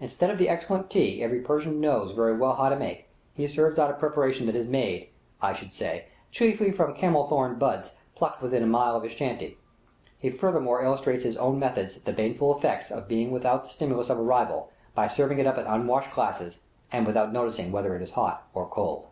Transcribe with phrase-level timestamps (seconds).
[0.00, 3.78] Instead of the excellent tea every Persian knows very well how to make, he serves
[3.78, 8.64] out a preparation that is made, I should say, chiefly from camelthorn buds plucked within
[8.64, 9.58] a mile of his shanty;
[10.18, 14.10] he furthermore illustrates in his own methods the baneful effects of being without the stimulus
[14.10, 16.58] of a rival, by serving it up in unwashed glasses,
[16.90, 19.06] and without noticing whether it is hot or cold.